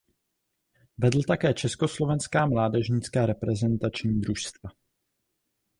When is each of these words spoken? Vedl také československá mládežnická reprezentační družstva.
Vedl 0.97 1.21
také 1.27 1.53
československá 1.53 2.45
mládežnická 2.45 3.25
reprezentační 3.25 4.21
družstva. 4.21 4.69